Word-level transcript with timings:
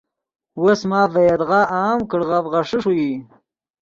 وس 0.61 0.81
ماف 0.89 1.09
ڤے 1.13 1.23
یدغا 1.29 1.61
عام 1.75 1.99
کڑغف 2.09 2.43
غیݰے 2.51 2.77
ݰوئی 2.83 3.09